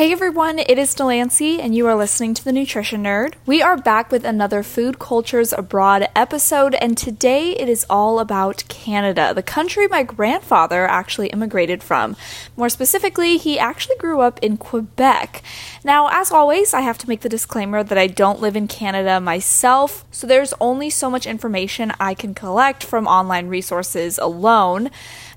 Hey 0.00 0.12
everyone, 0.12 0.58
it 0.58 0.78
is 0.78 0.94
Delancey, 0.94 1.60
and 1.60 1.74
you 1.74 1.86
are 1.86 1.94
listening 1.94 2.32
to 2.32 2.42
The 2.42 2.52
Nutrition 2.52 3.02
Nerd. 3.02 3.34
We 3.44 3.60
are 3.60 3.76
back 3.76 4.10
with 4.10 4.24
another 4.24 4.62
Food 4.62 4.98
Cultures 4.98 5.52
Abroad 5.52 6.08
episode, 6.16 6.74
and 6.76 6.96
today 6.96 7.50
it 7.50 7.68
is 7.68 7.84
all 7.90 8.18
about 8.18 8.64
Canada, 8.68 9.34
the 9.34 9.42
country 9.42 9.86
my 9.88 10.02
grandfather 10.02 10.86
actually 10.86 11.26
immigrated 11.26 11.82
from. 11.82 12.16
More 12.56 12.70
specifically, 12.70 13.36
he 13.36 13.58
actually 13.58 13.98
grew 13.98 14.22
up 14.22 14.38
in 14.40 14.56
Quebec. 14.56 15.42
Now, 15.84 16.08
as 16.10 16.32
always, 16.32 16.72
I 16.72 16.80
have 16.80 16.96
to 16.96 17.08
make 17.08 17.20
the 17.20 17.28
disclaimer 17.28 17.84
that 17.84 17.98
I 17.98 18.06
don't 18.06 18.40
live 18.40 18.56
in 18.56 18.68
Canada 18.68 19.20
myself, 19.20 20.06
so 20.10 20.26
there's 20.26 20.54
only 20.62 20.88
so 20.88 21.10
much 21.10 21.26
information 21.26 21.92
I 22.00 22.14
can 22.14 22.32
collect 22.32 22.84
from 22.84 23.06
online 23.06 23.48
resources 23.48 24.16
alone. 24.16 24.88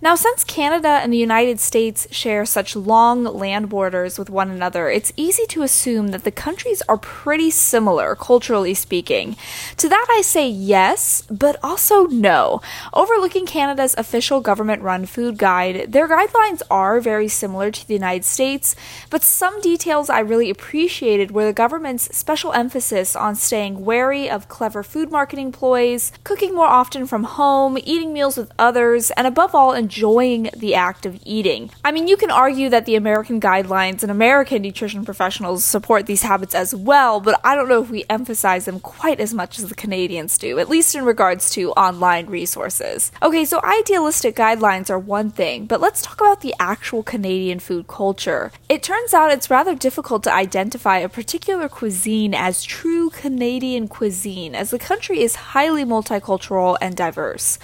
Now, 0.00 0.14
since 0.14 0.44
Canada 0.44 1.00
and 1.02 1.12
the 1.12 1.18
United 1.18 1.58
States 1.58 2.06
share 2.12 2.46
such 2.46 2.76
long 2.76 3.24
land 3.24 3.68
borders 3.68 4.16
with 4.16 4.30
one 4.30 4.48
another, 4.48 4.88
it's 4.88 5.12
easy 5.16 5.44
to 5.46 5.62
assume 5.62 6.08
that 6.08 6.22
the 6.22 6.30
countries 6.30 6.82
are 6.88 6.96
pretty 6.96 7.50
similar, 7.50 8.14
culturally 8.14 8.74
speaking. 8.74 9.36
To 9.76 9.88
that, 9.88 10.06
I 10.08 10.22
say 10.22 10.48
yes, 10.48 11.24
but 11.28 11.56
also 11.64 12.06
no. 12.06 12.62
Overlooking 12.92 13.44
Canada's 13.44 13.96
official 13.98 14.40
government 14.40 14.82
run 14.82 15.04
food 15.04 15.36
guide, 15.36 15.90
their 15.90 16.08
guidelines 16.08 16.62
are 16.70 17.00
very 17.00 17.26
similar 17.26 17.72
to 17.72 17.88
the 17.88 17.94
United 17.94 18.24
States, 18.24 18.76
but 19.10 19.24
some 19.24 19.60
details 19.60 20.08
I 20.08 20.20
really 20.20 20.48
appreciated 20.48 21.32
were 21.32 21.46
the 21.46 21.52
government's 21.52 22.16
special 22.16 22.52
emphasis 22.52 23.16
on 23.16 23.34
staying 23.34 23.84
wary 23.84 24.30
of 24.30 24.48
clever 24.48 24.84
food 24.84 25.10
marketing 25.10 25.50
ploys, 25.50 26.12
cooking 26.22 26.54
more 26.54 26.68
often 26.68 27.04
from 27.04 27.24
home, 27.24 27.76
eating 27.82 28.12
meals 28.12 28.36
with 28.36 28.52
others, 28.60 29.10
and 29.12 29.26
above 29.26 29.56
all, 29.56 29.72
enjoying 29.88 30.50
the 30.54 30.74
act 30.74 31.06
of 31.06 31.18
eating. 31.24 31.70
I 31.82 31.92
mean, 31.92 32.08
you 32.08 32.18
can 32.18 32.30
argue 32.30 32.68
that 32.68 32.84
the 32.84 32.94
American 32.94 33.40
guidelines 33.40 34.02
and 34.02 34.12
American 34.12 34.60
nutrition 34.60 35.02
professionals 35.02 35.64
support 35.64 36.04
these 36.04 36.20
habits 36.20 36.54
as 36.54 36.74
well, 36.74 37.20
but 37.20 37.40
I 37.42 37.54
don't 37.54 37.70
know 37.70 37.82
if 37.82 37.88
we 37.88 38.04
emphasize 38.10 38.66
them 38.66 38.80
quite 38.80 39.18
as 39.18 39.32
much 39.32 39.58
as 39.58 39.66
the 39.66 39.74
Canadians 39.74 40.36
do, 40.36 40.58
at 40.58 40.68
least 40.68 40.94
in 40.94 41.06
regards 41.06 41.48
to 41.52 41.72
online 41.72 42.26
resources. 42.26 43.10
Okay, 43.22 43.46
so 43.46 43.62
idealistic 43.64 44.36
guidelines 44.36 44.90
are 44.90 44.98
one 44.98 45.30
thing, 45.30 45.64
but 45.64 45.80
let's 45.80 46.02
talk 46.02 46.20
about 46.20 46.42
the 46.42 46.54
actual 46.60 47.02
Canadian 47.02 47.58
food 47.58 47.86
culture. 47.88 48.52
It 48.68 48.82
turns 48.82 49.14
out 49.14 49.32
it's 49.32 49.48
rather 49.48 49.74
difficult 49.74 50.22
to 50.24 50.34
identify 50.34 50.98
a 50.98 51.08
particular 51.08 51.66
cuisine 51.70 52.34
as 52.34 52.62
true 52.62 53.08
Canadian 53.08 53.88
cuisine, 53.88 54.54
as 54.54 54.68
the 54.68 54.78
country 54.78 55.22
is 55.22 55.56
highly 55.56 55.86
multicultural 55.86 56.76
and 56.78 56.94
diverse. 56.94 57.58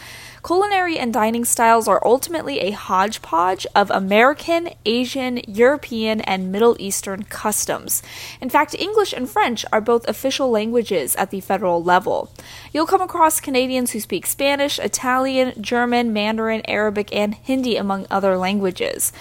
Culinary 0.45 0.99
and 0.99 1.11
dining 1.11 1.47
styles 1.47 1.89
are 1.89 2.03
ultimately 2.05 2.61
a 2.61 2.73
hodgepodge 2.73 3.67
of 3.75 3.91
American, 3.91 4.69
Asian, 4.85 5.39
European, 5.49 6.21
and 6.21 6.53
Middle 6.53 6.77
Eastern 6.79 7.23
customs. 7.23 8.03
In 8.43 8.51
fact, 8.51 8.75
English 8.75 9.15
and 9.15 9.27
French 9.27 9.65
are 9.73 9.81
both 9.81 10.07
official 10.07 10.51
languages 10.51 11.17
at 11.17 11.31
the 11.31 11.41
federal 11.41 11.83
level. 11.83 12.31
You'll 12.75 12.85
come 12.85 13.01
across 13.01 13.41
Canadians 13.41 13.93
who 13.93 14.01
speak 14.01 14.27
Spanish, 14.27 14.79
Italian, 14.79 15.63
German, 15.63 16.13
Mandarin, 16.13 16.61
Arabic, 16.69 17.09
and 17.17 17.37
Hindi, 17.37 17.77
among 17.79 18.07
other 18.11 18.37
languages. 18.37 19.15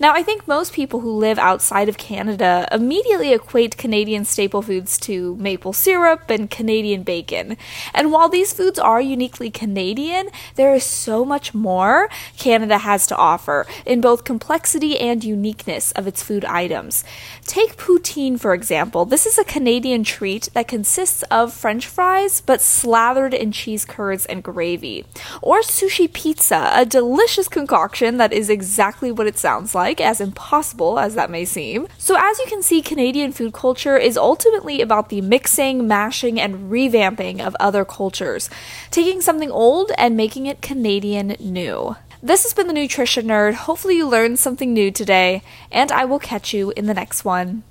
Now, 0.00 0.12
I 0.12 0.22
think 0.22 0.46
most 0.46 0.72
people 0.72 1.00
who 1.00 1.10
live 1.10 1.40
outside 1.40 1.88
of 1.88 1.98
Canada 1.98 2.68
immediately 2.70 3.32
equate 3.32 3.76
Canadian 3.76 4.24
staple 4.24 4.62
foods 4.62 4.96
to 4.98 5.34
maple 5.36 5.72
syrup 5.72 6.30
and 6.30 6.48
Canadian 6.48 7.02
bacon. 7.02 7.56
And 7.92 8.12
while 8.12 8.28
these 8.28 8.52
foods 8.52 8.78
are 8.78 9.00
uniquely 9.00 9.50
Canadian, 9.50 10.28
there 10.54 10.72
is 10.72 10.84
so 10.84 11.24
much 11.24 11.52
more 11.52 12.08
Canada 12.36 12.78
has 12.78 13.08
to 13.08 13.16
offer 13.16 13.66
in 13.84 14.00
both 14.00 14.22
complexity 14.22 14.96
and 15.00 15.24
uniqueness 15.24 15.90
of 15.92 16.06
its 16.06 16.22
food 16.22 16.44
items. 16.44 17.02
Take 17.42 17.76
poutine, 17.76 18.38
for 18.38 18.54
example. 18.54 19.04
This 19.04 19.26
is 19.26 19.36
a 19.36 19.42
Canadian 19.42 20.04
treat 20.04 20.48
that 20.54 20.68
consists 20.68 21.24
of 21.24 21.52
french 21.52 21.88
fries 21.88 22.40
but 22.40 22.60
slathered 22.60 23.34
in 23.34 23.50
cheese 23.50 23.84
curds 23.84 24.26
and 24.26 24.44
gravy. 24.44 25.06
Or 25.42 25.60
sushi 25.62 26.12
pizza, 26.12 26.70
a 26.72 26.86
delicious 26.86 27.48
concoction 27.48 28.18
that 28.18 28.32
is 28.32 28.48
exactly 28.48 29.10
what 29.10 29.26
it 29.26 29.36
sounds 29.36 29.74
like 29.74 29.87
like, 29.88 30.02
as 30.02 30.20
impossible 30.20 30.98
as 30.98 31.14
that 31.14 31.30
may 31.30 31.46
seem. 31.46 31.88
So, 31.96 32.14
as 32.18 32.38
you 32.38 32.44
can 32.46 32.62
see, 32.62 32.82
Canadian 32.82 33.32
food 33.32 33.54
culture 33.54 33.96
is 33.96 34.18
ultimately 34.18 34.82
about 34.82 35.08
the 35.08 35.22
mixing, 35.22 35.88
mashing, 35.88 36.38
and 36.38 36.70
revamping 36.70 37.40
of 37.40 37.56
other 37.58 37.86
cultures, 37.86 38.50
taking 38.90 39.22
something 39.22 39.50
old 39.50 39.90
and 39.96 40.14
making 40.14 40.44
it 40.44 40.60
Canadian 40.60 41.36
new. 41.40 41.96
This 42.22 42.42
has 42.42 42.52
been 42.52 42.66
the 42.66 42.74
Nutrition 42.74 43.28
Nerd. 43.28 43.54
Hopefully, 43.54 43.96
you 43.96 44.06
learned 44.06 44.38
something 44.38 44.74
new 44.74 44.90
today, 44.90 45.42
and 45.72 45.90
I 45.90 46.04
will 46.04 46.18
catch 46.18 46.52
you 46.52 46.70
in 46.76 46.84
the 46.84 46.92
next 46.92 47.24
one. 47.24 47.62